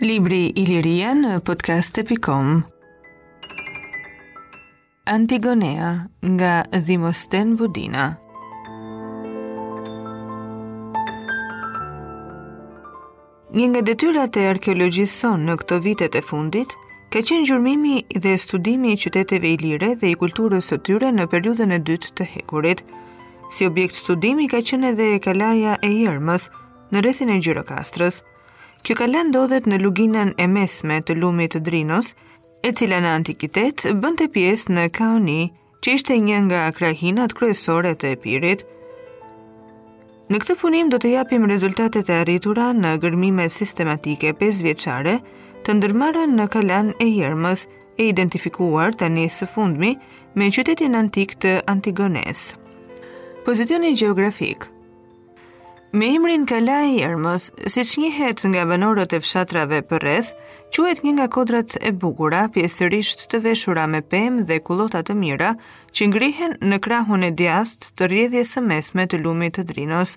[0.00, 2.62] Libri Iliria në podcast.com
[5.12, 5.90] Antigonea
[6.24, 6.52] nga
[6.86, 8.06] Dhimosten Budina
[13.52, 16.72] Një nga detyrat e arkeologjisë son në këto vitet e fundit
[17.12, 21.76] ka qenë gjurmimi dhe studimi i qyteteve ilire dhe i kulturës së tyre në periudhën
[21.76, 22.80] e dytë të hekurit.
[23.52, 26.48] Si objekt studimi ka qenë edhe Kalaja e Jermës
[26.88, 28.22] në rrethin e Gjirokastrës
[28.88, 32.14] Kjo kalan ndodhet në luginën e mesme të lumit të Drinos,
[32.64, 35.50] e cila në antikitet bënte pjesë në Kaoni,
[35.84, 38.64] që ishte një nga krahinat kryesore të Epirit.
[40.32, 45.16] Në këtë punim do të japim rezultatet e arritura në gërmime sistematike 5 vjeçare
[45.66, 47.66] të ndërmarrën në kalan e Jermës,
[48.00, 49.90] e identifikuar tani së fundmi
[50.38, 52.52] me qytetin antik të Antigones.
[53.44, 54.70] Pozicioni gjeografik
[55.92, 60.28] Me imrin Kala i Ermës, si që njëhet nga banorët e fshatrave për rreth,
[60.70, 65.48] quhet një nga kodrat e bugura, pjesërisht të veshura me pem dhe kulotat të mira,
[65.90, 70.14] që ngrihen në krahun e djast të rjedhje së mesme të lumit të Drinos.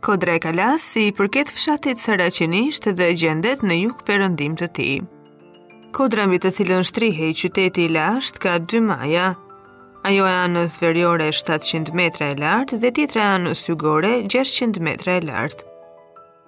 [0.00, 4.96] Kodra e Kalas si i përket fshatit Saraqenisht dhe gjendet në juk përëndim të tij.
[5.92, 9.34] Kodra mbi të cilën shtrihej qyteti i lashtë ka dy maja,
[10.06, 15.16] Ajo e anës veriore 700 metra e lartë dhe titra e anës jugore 600 metra
[15.18, 15.64] e lartë.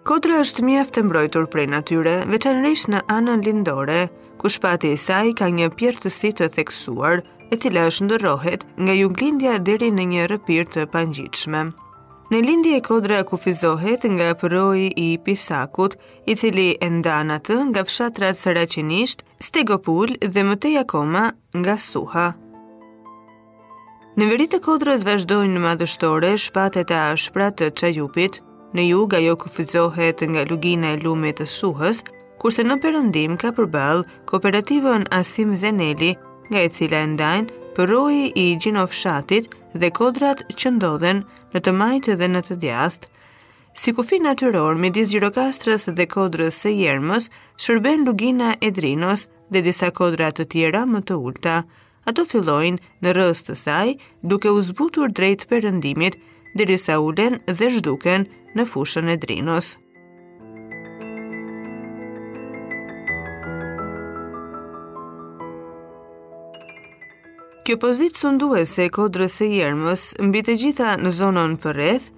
[0.06, 4.04] Kodra është mjeftë të mbrojtur prej natyre, veçanërisht në anën lindore,
[4.40, 9.58] ku shpati i saj ka një pjertësi të theksuar, e cila është ndërrohet nga juglindja
[9.66, 11.62] deri në një rëpir të pangjitshme.
[12.30, 15.96] Në lindje e kodra kufizohet nga përroj i pisakut,
[16.30, 22.28] i cili e ndanatë nga fshatrat sëraqinisht, stegopull dhe mëteja akoma nga suha.
[24.18, 28.40] Në veri të kodrës vazhdojnë në madhështore shpatet e ashpra të qajupit,
[28.74, 32.00] në jug ajo këfizohet nga lugina e lumit të suhës,
[32.42, 36.10] kurse në përëndim ka përbalë kooperativën Asim Zeneli,
[36.50, 39.46] nga e cila e ndajnë përroj i gjinof shatit
[39.78, 41.22] dhe kodrat që ndodhen
[41.54, 43.06] në të majtë dhe në të djathtë,
[43.80, 47.28] Si kufi natyror, me disë gjirokastrës dhe kodrës së jermës,
[47.64, 51.54] shërben lugina e drinos dhe disa kodrat të tjera më të ulta,
[52.08, 53.94] ato fillojnë në rëst të saj
[54.30, 56.16] duke u zbutur drejt përëndimit
[56.58, 58.24] diri sa ulen dhe zhduken
[58.56, 59.74] në fushën e drinos.
[67.66, 72.08] Kjo pozit sundue se kodrës e jermës mbi të gjitha në zonon përreth,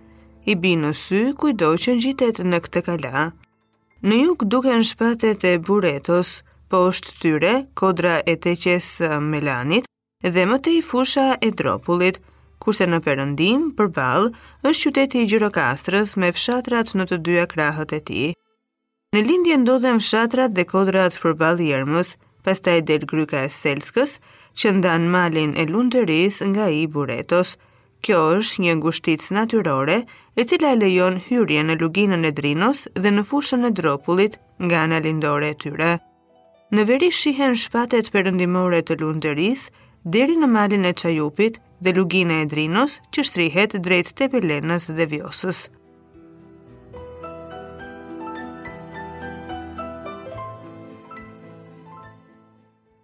[0.53, 3.26] i bi në sy kujdo që në gjitet në këtë kala.
[4.03, 6.38] Në juk duke në shpatet e buretos,
[6.72, 7.48] po është tyre
[7.80, 8.86] kodra e teqes
[9.32, 9.88] melanit
[10.36, 12.20] dhe më te i fusha e dropullit,
[12.64, 14.28] kurse në përëndim, për balë,
[14.70, 18.22] është qyteti i Gjirokastrës me fshatrat në të dyja krahët e ti.
[19.14, 22.14] Në lindje ndodhen fshatrat dhe kodrat për balë jërmës,
[22.46, 24.16] pastaj del gryka e Selskës,
[24.60, 27.56] që ndan malin e lunderis nga i buretos.
[28.04, 29.98] Kjo është një ngushtic natyrore
[30.40, 35.02] e cila lejon hyrje në luginën e drinos dhe në fushën e dropullit nga në
[35.08, 35.92] lindore e tyre
[36.72, 39.66] në veri shihen shpatet përëndimore të lunderis,
[40.14, 45.06] deri në malin e qajupit dhe lugina e drinos që shtrihet drejt të pelenës dhe
[45.12, 45.60] vjosës.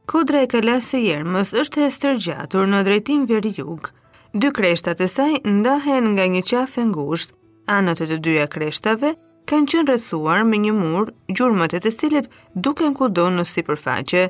[0.09, 3.93] Kodra e kalasë e jermës është e stërgjatur në drejtim veri jugë.
[4.41, 7.35] Dy kreshtat e saj ndahen nga një qafë ngusht,
[7.77, 9.15] anët e të dyja kreshtave,
[9.49, 14.25] kanë qenë rrethuar me një mur gjurmët e të cilit duken kudo në sipërfaqe.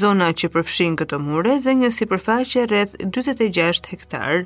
[0.00, 4.44] Zona që përfshin këtë mure zë një sipërfaqe rreth 46 hektar.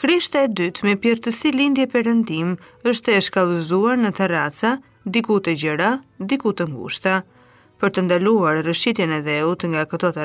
[0.00, 2.50] Krishta e dytë me pjertësi lindje përëndim
[2.92, 4.74] është e shkallëzuar në terraca,
[5.16, 7.16] diku të gjera, diku të ngushta.
[7.80, 10.22] Për të ndaluar rëshqitjen e dheut nga këto të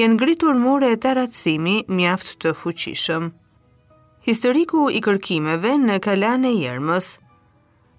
[0.00, 3.28] janë ngritur mure e taratësimi mjaft të fuqishëm.
[4.28, 7.08] Historiku i kërkimeve në kalane jermës–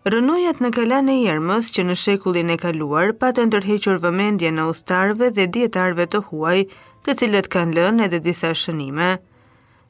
[0.08, 5.28] Rënojat në kalan e jermës që në shekullin e kaluar patë ndërhequr vëmendje në ustarve
[5.36, 6.62] dhe djetarve të huaj,
[7.04, 9.10] të cilët kanë lënë edhe disa shënime.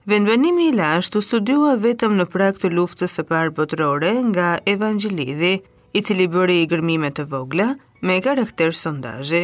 [0.10, 5.54] Vendbenimi i lashtë u studiua vetëm në prak të luftës së parë botërore nga Evangelidhi,
[5.94, 7.70] i cili bëri i gërmime të vogla
[8.02, 9.44] me karakter sondajë.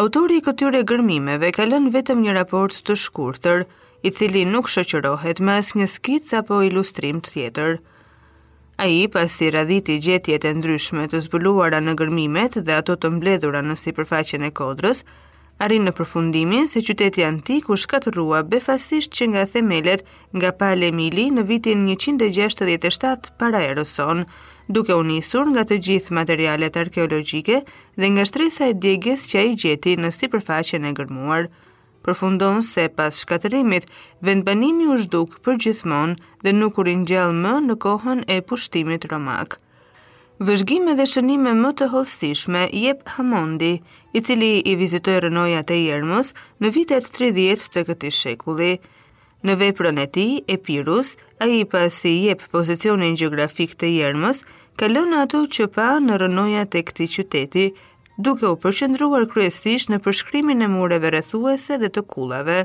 [0.00, 3.66] Autori i këtyre gërmimeve ka lënë vetëm një raport të shkurtër,
[4.02, 7.78] i cili nuk shoqërohet me asnjë skicë apo ilustrim të tjetër.
[8.82, 13.10] A i pas i radhiti gjetjet e ndryshme të zbuluara në gërmimet dhe ato të
[13.16, 15.02] mbledhura në si përfaqen e kodrës,
[15.66, 20.06] arrin në përfundimin se qyteti antik u shkatrua befasisht që nga themelet
[20.38, 24.24] nga pale mili në vitin 167 para Eroson,
[24.78, 27.60] duke u nisur nga të gjithë materialet arkeologjike
[28.00, 31.52] dhe nga shtresa e djegës që a i gjeti në si përfaqen e gërmuar
[32.06, 33.88] përfundon se pas shkaterimit
[34.28, 36.14] vendbanimi u zhduk për gjithmon
[36.44, 39.58] dhe nuk u rinjel më në kohën e pushtimit romak.
[40.48, 43.72] Vëzhgime dhe shënime më të hosishme jep Hamondi,
[44.16, 46.32] i cili i vizitoi rënoja të jermës
[46.62, 48.70] në vitet 30 të këti shekulli.
[49.48, 50.24] Në veprën e ti,
[50.54, 54.40] Epirus, a i pas i jep pozicionin gjografik të jermës,
[54.80, 57.66] kalon ato që pa në rënoja të këti qyteti,
[58.24, 62.56] duke u përqendruar kryesisht në përshkrimin e mureve rrethuese dhe të kullave.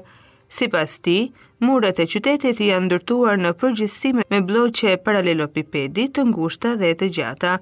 [0.55, 1.29] Sipas tij,
[1.65, 7.53] muret e qytetit janë ndërtuar në përgjithësi me blloqe paralelopipedi të ngushta dhe të gjata,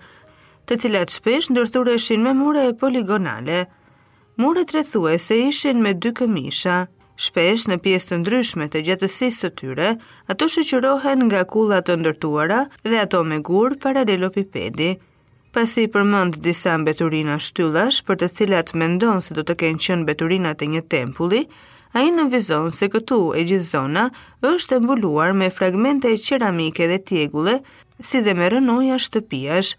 [0.67, 3.61] të cilat shpesh ndërthureshin me mure e poligonale.
[4.41, 6.79] Muret rrethuese ishin me dy këmisha.
[7.27, 9.89] Shpesh në pjesë të ndryshme të gjatësisë së tyre,
[10.33, 14.95] ato shoqërohen nga kullat të ndërtuara dhe ato me gur paralelopipedi
[15.53, 20.03] pasi i përmend disa mbeturina shtyllash për të cilat mendon se do të kenë qenë
[20.03, 21.41] mbeturina të një tempulli,
[21.99, 24.03] ai në vizon se këtu e gjithë zona
[24.53, 27.55] është mbuluar me fragmente qeramike dhe tjegule,
[28.07, 29.71] si dhe me rënoja shtëpijash.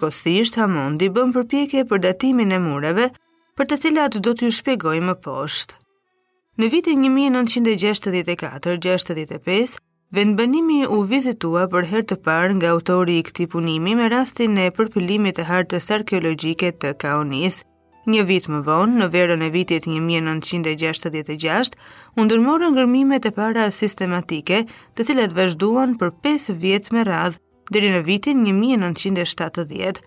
[0.00, 3.06] kosisht, Hamondi bën përpjekje për datimin e mureve,
[3.56, 5.74] për të cilat do t'ju shpjegoj më poshtë.
[6.58, 9.80] Në vitin 1964-65,
[10.16, 14.64] Vendbanimi u vizitua për herë të parë nga autori i këtij punimi me rastin e
[14.78, 17.58] përpillimit të hartës arkeologjike të kaonis.
[18.14, 21.78] Një vit më vonë, në verën e vitit 1966,
[22.18, 24.58] u ndërmorën ngërmimet e para sistematike,
[24.98, 27.38] të cilat vazhduan për 5 vjet me radhë
[27.76, 30.02] deri në vitin 1970.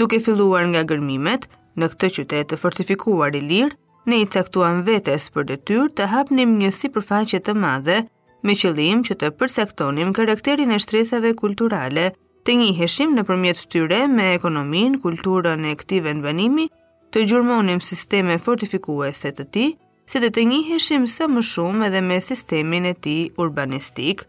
[0.00, 1.44] Duke filluar nga gërmimet,
[1.76, 3.76] në këtë qytet të fortifikuar i lirë,
[4.08, 8.00] ne i caktuan vetes për detyr të hapnim një si të madhe
[8.44, 12.10] me qëllim që të përsektonim karakterin e shtresave kulturale,
[12.44, 16.66] të njiheshim në përmjet tyre me ekonomin, kulturën e këtive vendbanimi,
[17.14, 19.64] të gjurmonim sisteme fortifikuese të ti,
[20.04, 24.26] si dhe të njiheshim së më shumë edhe me sistemin e ti urbanistik,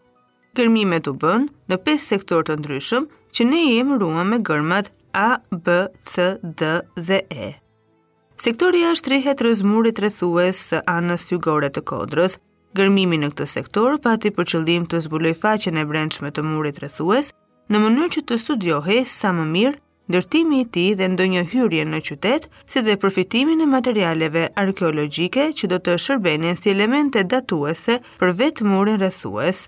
[0.56, 4.94] kërmime të bën në 5 sektor të ndryshëm që ne i emërua me gërmat
[5.26, 5.82] A, B,
[6.14, 6.30] C,
[6.60, 6.72] D
[7.10, 7.52] dhe E.
[8.44, 12.40] Sektori A shtrihet rëzmurit rëthues së anës jugore të kodrës,
[12.75, 17.30] gërmimi në këtë sektor, pati për qëllim të zbuloj faqen e brendshme të murit rrethues
[17.72, 19.80] në mënyrë që të studiohej sa më mirë
[20.12, 25.48] ndërtimi i ti tij dhe ndonjë hyrje në qytet, si dhe përfitimin e materialeve arkeologjike
[25.57, 29.63] që do të shërbenin si elemente datuese për vetë murin rrethues.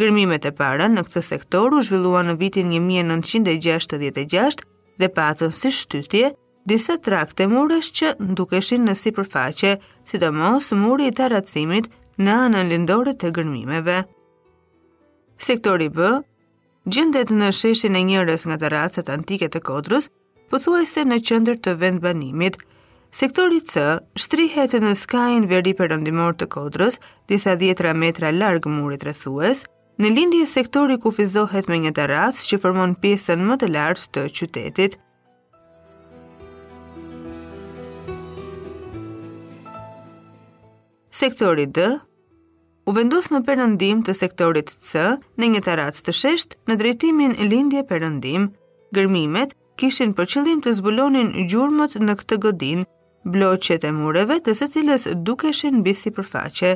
[0.00, 4.58] Gërmimet e para në këtë sektor u zhvilluan në vitin 1966
[4.98, 6.32] dhe patën si shtytje
[6.68, 9.76] disa trakte murësh që ndukeshin në sipërfaqe,
[10.10, 11.86] sidomos muri i tarracimit
[12.18, 14.00] në anën lindore të gërmimeve.
[15.40, 16.08] Sektori B
[16.90, 20.08] gjendet në sheshin e njërës nga të racet antike të kodrës,
[20.50, 22.56] pëthuaj se në qëndër të vend banimit.
[23.14, 23.88] Sektori C
[24.22, 26.98] shtrihet në skajin veri përëndimor të kodrës,
[27.28, 29.64] disa djetra metra largë murit rëthues,
[30.00, 32.06] në lindje sektori kufizohet me një të
[32.44, 34.96] që formon pjesën më të lartë të qytetit,
[41.20, 41.76] sektori D,
[42.88, 45.00] u vendos në perëndim të sektorit C
[45.36, 48.46] në një terrac të shesht në drejtimin lindje perëndim.
[48.96, 52.86] Gërmimet kishin për qëllim të zbulonin gjurmët në këtë godinë,
[53.36, 56.72] bloqet e mureve të së cilës dukeshin mbi sipërfaqe.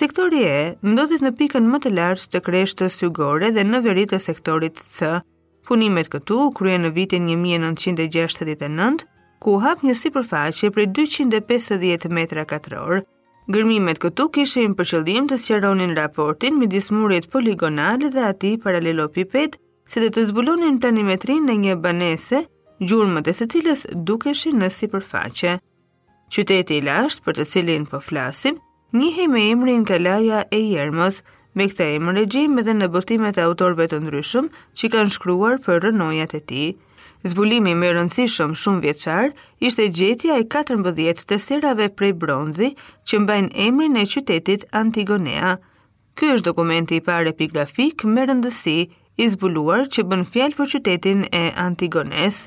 [0.00, 0.58] Sektori E
[0.92, 2.44] ndodhet në pikën më të lartë të
[2.82, 5.14] të sugore dhe në verit të sektorit C.
[5.70, 9.02] Punimet këtu u kryen në vitin 1969,
[9.42, 13.00] ku hap një sipërfaqe prej 250 metra katror,
[13.54, 19.54] Gërmimet këtu kishin për qëllim të sqaronin raportin midis murit poligonal dhe atij paralelopiped,
[19.86, 22.40] si dhe të zbulonin planimetrin në një banese,
[22.82, 25.52] gjurëmët e së cilës dukeshin në sipërfaqe.
[26.34, 28.58] Qyteti i lashtë për të cilin po flasim,
[28.98, 31.22] njihej me emrin Kalaja e Jermës,
[31.54, 35.84] me këtë emër regjim edhe në botimet e autorëve të ndryshëm që kanë shkruar për
[35.86, 36.72] rënojat e tij.
[37.26, 39.32] Zbulimi më rëndësishëm shumë vjeçar
[39.68, 42.68] ishte gjetja e 14 të serave prej bronzi
[43.10, 45.56] që mbajnë emrin e qytetit Antigonea.
[46.16, 48.76] Ky është dokumenti i parë epigrafik me rëndësi
[49.22, 52.38] i zbuluar që bën fjalë për qytetin e Antigones.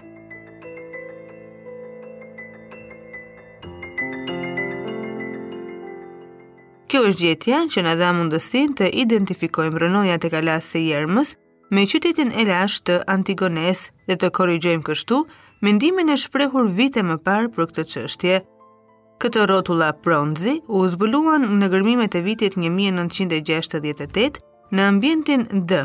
[6.89, 11.35] Kjo është gjetja që në dha mundësin të identifikojmë rënojat e kalasë e jermës
[11.69, 15.19] me qytetin e lash të Antigones dhe të korrigjojmë kështu
[15.65, 18.39] mendimin e shprehur vite më parë për këtë çështje.
[19.21, 24.39] Këtë rrotulla pronzi u zbuluan në gërmimet e vitit 1968
[24.71, 25.81] në ambientin D,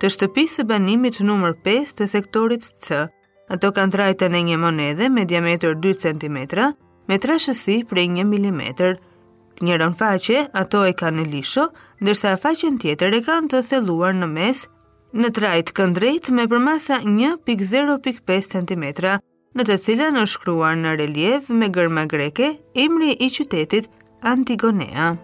[0.00, 3.04] të shtëpisë banimit numër 5 të sektorit C.
[3.52, 6.38] Ato kanë trajtën e një monede me diametër 2 cm
[7.08, 8.62] me trashësi prej 1 mm.
[9.56, 11.68] Të njërën faqe, ato e kanë në lisho,
[12.02, 14.64] ndërsa faqen tjetër e kanë të theluar në mes
[15.22, 18.86] në trajt këndrejt me përmasa 1.0.5 cm,
[19.60, 22.50] në të cilën në shkruar në reljev me gërma greke,
[22.88, 23.90] imri i qytetit
[24.34, 25.14] Antigonea.